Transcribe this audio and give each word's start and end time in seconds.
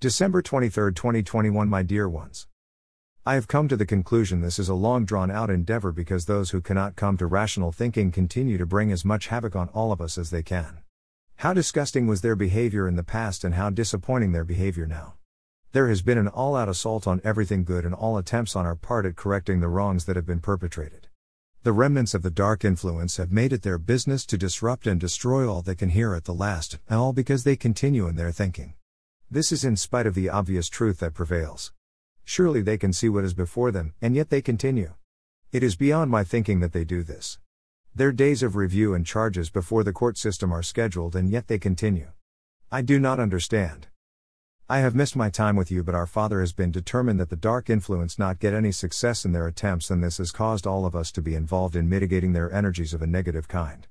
December 0.00 0.42
23, 0.42 0.92
2021 0.92 1.68
My 1.68 1.82
dear 1.82 2.08
ones. 2.08 2.46
I 3.26 3.34
have 3.34 3.48
come 3.48 3.66
to 3.66 3.76
the 3.76 3.84
conclusion 3.84 4.40
this 4.40 4.60
is 4.60 4.68
a 4.68 4.74
long 4.74 5.04
drawn 5.04 5.28
out 5.28 5.50
endeavor 5.50 5.90
because 5.90 6.26
those 6.26 6.50
who 6.50 6.60
cannot 6.60 6.94
come 6.94 7.16
to 7.16 7.26
rational 7.26 7.72
thinking 7.72 8.12
continue 8.12 8.58
to 8.58 8.64
bring 8.64 8.92
as 8.92 9.04
much 9.04 9.26
havoc 9.26 9.56
on 9.56 9.68
all 9.70 9.90
of 9.90 10.00
us 10.00 10.16
as 10.16 10.30
they 10.30 10.44
can. 10.44 10.84
How 11.38 11.52
disgusting 11.52 12.06
was 12.06 12.20
their 12.20 12.36
behavior 12.36 12.86
in 12.86 12.94
the 12.94 13.02
past 13.02 13.42
and 13.42 13.56
how 13.56 13.70
disappointing 13.70 14.30
their 14.30 14.44
behavior 14.44 14.86
now. 14.86 15.14
There 15.72 15.88
has 15.88 16.00
been 16.00 16.16
an 16.16 16.28
all 16.28 16.54
out 16.54 16.68
assault 16.68 17.08
on 17.08 17.20
everything 17.24 17.64
good 17.64 17.84
and 17.84 17.92
all 17.92 18.16
attempts 18.18 18.54
on 18.54 18.64
our 18.64 18.76
part 18.76 19.04
at 19.04 19.16
correcting 19.16 19.58
the 19.58 19.66
wrongs 19.66 20.04
that 20.04 20.14
have 20.14 20.26
been 20.26 20.38
perpetrated. 20.38 21.08
The 21.64 21.72
remnants 21.72 22.14
of 22.14 22.22
the 22.22 22.30
dark 22.30 22.64
influence 22.64 23.16
have 23.16 23.32
made 23.32 23.52
it 23.52 23.62
their 23.62 23.78
business 23.78 24.24
to 24.26 24.38
disrupt 24.38 24.86
and 24.86 25.00
destroy 25.00 25.50
all 25.50 25.60
they 25.60 25.74
can 25.74 25.88
here 25.88 26.14
at 26.14 26.22
the 26.22 26.32
last, 26.32 26.78
all 26.88 27.12
because 27.12 27.42
they 27.42 27.56
continue 27.56 28.06
in 28.06 28.14
their 28.14 28.30
thinking. 28.30 28.74
This 29.30 29.52
is 29.52 29.62
in 29.62 29.76
spite 29.76 30.06
of 30.06 30.14
the 30.14 30.30
obvious 30.30 30.70
truth 30.70 31.00
that 31.00 31.12
prevails. 31.12 31.74
Surely 32.24 32.62
they 32.62 32.78
can 32.78 32.94
see 32.94 33.10
what 33.10 33.24
is 33.24 33.34
before 33.34 33.70
them, 33.70 33.92
and 34.00 34.16
yet 34.16 34.30
they 34.30 34.40
continue. 34.40 34.94
It 35.52 35.62
is 35.62 35.76
beyond 35.76 36.10
my 36.10 36.24
thinking 36.24 36.60
that 36.60 36.72
they 36.72 36.82
do 36.84 37.02
this. 37.02 37.38
Their 37.94 38.10
days 38.10 38.42
of 38.42 38.56
review 38.56 38.94
and 38.94 39.04
charges 39.04 39.50
before 39.50 39.84
the 39.84 39.92
court 39.92 40.16
system 40.16 40.50
are 40.50 40.62
scheduled, 40.62 41.14
and 41.14 41.28
yet 41.28 41.46
they 41.46 41.58
continue. 41.58 42.12
I 42.72 42.80
do 42.80 42.98
not 42.98 43.20
understand. 43.20 43.88
I 44.66 44.78
have 44.78 44.94
missed 44.94 45.14
my 45.14 45.28
time 45.28 45.56
with 45.56 45.70
you, 45.70 45.82
but 45.82 45.94
our 45.94 46.06
Father 46.06 46.40
has 46.40 46.54
been 46.54 46.70
determined 46.70 47.20
that 47.20 47.28
the 47.28 47.36
dark 47.36 47.68
influence 47.68 48.18
not 48.18 48.38
get 48.38 48.54
any 48.54 48.72
success 48.72 49.26
in 49.26 49.32
their 49.32 49.46
attempts, 49.46 49.90
and 49.90 50.02
this 50.02 50.16
has 50.16 50.32
caused 50.32 50.66
all 50.66 50.86
of 50.86 50.96
us 50.96 51.12
to 51.12 51.20
be 51.20 51.34
involved 51.34 51.76
in 51.76 51.86
mitigating 51.86 52.32
their 52.32 52.50
energies 52.50 52.94
of 52.94 53.02
a 53.02 53.06
negative 53.06 53.46
kind. 53.46 53.88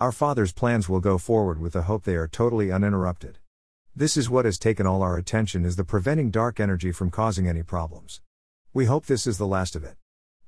Our 0.00 0.12
Father's 0.12 0.52
plans 0.52 0.88
will 0.88 1.00
go 1.00 1.18
forward 1.18 1.60
with 1.60 1.72
the 1.72 1.82
hope 1.82 2.04
they 2.04 2.14
are 2.14 2.28
totally 2.28 2.70
uninterrupted. 2.70 3.38
This 3.98 4.18
is 4.18 4.28
what 4.28 4.44
has 4.44 4.58
taken 4.58 4.86
all 4.86 5.00
our 5.00 5.16
attention 5.16 5.64
is 5.64 5.76
the 5.76 5.82
preventing 5.82 6.30
dark 6.30 6.60
energy 6.60 6.92
from 6.92 7.10
causing 7.10 7.48
any 7.48 7.62
problems. 7.62 8.20
We 8.74 8.84
hope 8.84 9.06
this 9.06 9.26
is 9.26 9.38
the 9.38 9.46
last 9.46 9.74
of 9.74 9.84
it. 9.84 9.96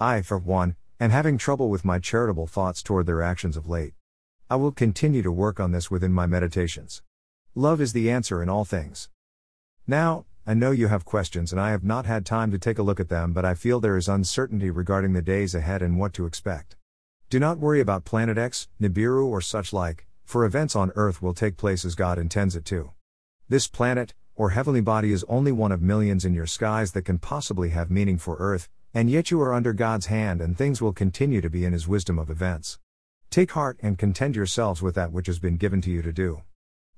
I, 0.00 0.22
for 0.22 0.38
one, 0.38 0.76
am 0.98 1.10
having 1.10 1.36
trouble 1.36 1.68
with 1.68 1.84
my 1.84 1.98
charitable 1.98 2.46
thoughts 2.46 2.82
toward 2.82 3.04
their 3.04 3.20
actions 3.20 3.58
of 3.58 3.68
late. 3.68 3.92
I 4.48 4.56
will 4.56 4.72
continue 4.72 5.20
to 5.20 5.30
work 5.30 5.60
on 5.60 5.72
this 5.72 5.90
within 5.90 6.10
my 6.10 6.24
meditations. 6.24 7.02
Love 7.54 7.82
is 7.82 7.92
the 7.92 8.10
answer 8.10 8.42
in 8.42 8.48
all 8.48 8.64
things. 8.64 9.10
Now, 9.86 10.24
I 10.46 10.54
know 10.54 10.70
you 10.70 10.88
have 10.88 11.04
questions 11.04 11.52
and 11.52 11.60
I 11.60 11.72
have 11.72 11.84
not 11.84 12.06
had 12.06 12.24
time 12.24 12.50
to 12.50 12.58
take 12.58 12.78
a 12.78 12.82
look 12.82 12.98
at 12.98 13.10
them, 13.10 13.34
but 13.34 13.44
I 13.44 13.52
feel 13.52 13.78
there 13.78 13.98
is 13.98 14.08
uncertainty 14.08 14.70
regarding 14.70 15.12
the 15.12 15.20
days 15.20 15.54
ahead 15.54 15.82
and 15.82 15.98
what 15.98 16.14
to 16.14 16.24
expect. 16.24 16.76
Do 17.28 17.38
not 17.38 17.58
worry 17.58 17.80
about 17.80 18.06
Planet 18.06 18.38
X, 18.38 18.68
Nibiru, 18.80 19.26
or 19.26 19.42
such 19.42 19.70
like, 19.70 20.06
for 20.24 20.46
events 20.46 20.74
on 20.74 20.92
Earth 20.96 21.20
will 21.20 21.34
take 21.34 21.58
place 21.58 21.84
as 21.84 21.94
God 21.94 22.18
intends 22.18 22.56
it 22.56 22.64
to. 22.64 22.92
This 23.46 23.68
planet, 23.68 24.14
or 24.34 24.50
heavenly 24.50 24.80
body, 24.80 25.12
is 25.12 25.22
only 25.28 25.52
one 25.52 25.70
of 25.70 25.82
millions 25.82 26.24
in 26.24 26.32
your 26.32 26.46
skies 26.46 26.92
that 26.92 27.04
can 27.04 27.18
possibly 27.18 27.68
have 27.70 27.90
meaning 27.90 28.16
for 28.16 28.36
Earth, 28.38 28.70
and 28.94 29.10
yet 29.10 29.30
you 29.30 29.38
are 29.42 29.52
under 29.52 29.74
God's 29.74 30.06
hand 30.06 30.40
and 30.40 30.56
things 30.56 30.80
will 30.80 30.94
continue 30.94 31.42
to 31.42 31.50
be 31.50 31.66
in 31.66 31.74
His 31.74 31.86
wisdom 31.86 32.18
of 32.18 32.30
events. 32.30 32.78
Take 33.28 33.52
heart 33.52 33.78
and 33.82 33.98
content 33.98 34.34
yourselves 34.34 34.80
with 34.80 34.94
that 34.94 35.12
which 35.12 35.26
has 35.26 35.38
been 35.38 35.58
given 35.58 35.82
to 35.82 35.90
you 35.90 36.00
to 36.00 36.10
do. 36.10 36.40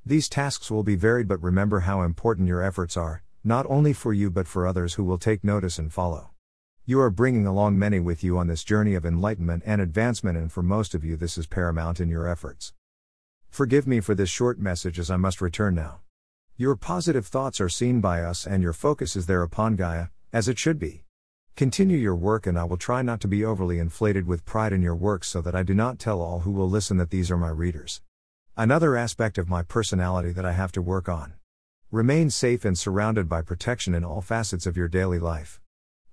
These 0.04 0.28
tasks 0.28 0.70
will 0.70 0.84
be 0.84 0.94
varied, 0.94 1.26
but 1.26 1.42
remember 1.42 1.80
how 1.80 2.02
important 2.02 2.46
your 2.46 2.62
efforts 2.62 2.96
are, 2.96 3.24
not 3.42 3.66
only 3.68 3.92
for 3.92 4.12
you 4.12 4.30
but 4.30 4.46
for 4.46 4.68
others 4.68 4.94
who 4.94 5.02
will 5.02 5.18
take 5.18 5.42
notice 5.42 5.80
and 5.80 5.92
follow. 5.92 6.30
You 6.84 7.00
are 7.00 7.10
bringing 7.10 7.48
along 7.48 7.76
many 7.76 7.98
with 7.98 8.22
you 8.22 8.38
on 8.38 8.46
this 8.46 8.62
journey 8.62 8.94
of 8.94 9.04
enlightenment 9.04 9.64
and 9.66 9.80
advancement, 9.80 10.38
and 10.38 10.52
for 10.52 10.62
most 10.62 10.94
of 10.94 11.04
you, 11.04 11.16
this 11.16 11.36
is 11.36 11.48
paramount 11.48 11.98
in 11.98 12.08
your 12.08 12.28
efforts. 12.28 12.72
Forgive 13.48 13.88
me 13.88 13.98
for 13.98 14.14
this 14.14 14.30
short 14.30 14.60
message 14.60 15.00
as 15.00 15.10
I 15.10 15.16
must 15.16 15.40
return 15.40 15.74
now. 15.74 16.02
Your 16.58 16.74
positive 16.74 17.26
thoughts 17.26 17.60
are 17.60 17.68
seen 17.68 18.00
by 18.00 18.22
us 18.22 18.46
and 18.46 18.62
your 18.62 18.72
focus 18.72 19.14
is 19.14 19.26
there 19.26 19.42
upon 19.42 19.76
Gaia, 19.76 20.06
as 20.32 20.48
it 20.48 20.58
should 20.58 20.78
be. 20.78 21.02
Continue 21.54 21.98
your 21.98 22.16
work 22.16 22.46
and 22.46 22.58
I 22.58 22.64
will 22.64 22.78
try 22.78 23.02
not 23.02 23.20
to 23.20 23.28
be 23.28 23.44
overly 23.44 23.78
inflated 23.78 24.26
with 24.26 24.46
pride 24.46 24.72
in 24.72 24.80
your 24.80 24.96
work 24.96 25.22
so 25.22 25.42
that 25.42 25.54
I 25.54 25.62
do 25.62 25.74
not 25.74 25.98
tell 25.98 26.22
all 26.22 26.40
who 26.40 26.50
will 26.50 26.70
listen 26.70 26.96
that 26.96 27.10
these 27.10 27.30
are 27.30 27.36
my 27.36 27.50
readers. 27.50 28.00
Another 28.56 28.96
aspect 28.96 29.36
of 29.36 29.50
my 29.50 29.62
personality 29.62 30.32
that 30.32 30.46
I 30.46 30.52
have 30.52 30.72
to 30.72 30.80
work 30.80 31.10
on. 31.10 31.34
Remain 31.90 32.30
safe 32.30 32.64
and 32.64 32.78
surrounded 32.78 33.28
by 33.28 33.42
protection 33.42 33.94
in 33.94 34.02
all 34.02 34.22
facets 34.22 34.64
of 34.64 34.78
your 34.78 34.88
daily 34.88 35.18
life. 35.18 35.60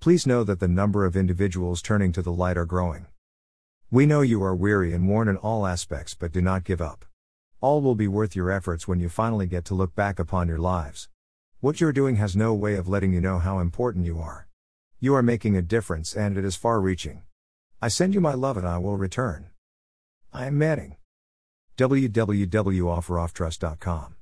Please 0.02 0.28
know 0.28 0.44
that 0.44 0.60
the 0.60 0.68
number 0.68 1.06
of 1.06 1.16
individuals 1.16 1.82
turning 1.82 2.12
to 2.12 2.22
the 2.22 2.34
light 2.34 2.58
are 2.58 2.66
growing. 2.66 3.06
We 3.90 4.06
know 4.06 4.20
you 4.20 4.44
are 4.44 4.54
weary 4.54 4.94
and 4.94 5.08
worn 5.08 5.30
in 5.30 5.38
all 5.38 5.66
aspects, 5.66 6.16
but 6.16 6.34
do 6.34 6.42
not 6.42 6.66
give 6.66 6.82
up. 6.82 7.06
All 7.64 7.82
will 7.82 7.96
be 7.96 8.08
worth 8.10 8.36
your 8.36 8.52
efforts 8.52 8.90
when 8.90 9.00
you 9.00 9.08
finally 9.08 9.48
get 9.48 9.64
to 9.66 9.74
look 9.74 9.96
back 9.96 10.20
upon 10.20 10.50
your 10.50 10.58
lives. 10.58 11.08
What 11.62 11.80
you're 11.80 11.94
doing 11.94 12.18
has 12.18 12.36
no 12.36 12.54
way 12.54 12.76
of 12.76 12.90
letting 12.90 13.14
you 13.14 13.22
know 13.22 13.40
how 13.40 13.60
important 13.60 14.06
you 14.06 14.20
are. 14.20 14.50
You 15.00 15.16
are 15.16 15.24
making 15.24 15.56
a 15.56 15.62
difference 15.62 16.14
and 16.14 16.38
it 16.38 16.44
is 16.44 16.58
far 16.58 16.82
reaching. 16.82 17.24
I 17.82 17.88
send 17.88 18.14
you 18.14 18.20
my 18.20 18.34
love 18.34 18.58
and 18.58 18.68
I 18.68 18.80
will 18.80 18.98
return. 18.98 19.52
I 20.34 20.48
am 20.48 20.58
Manning. 20.58 20.98
www.offerofftrust.com 21.78 24.16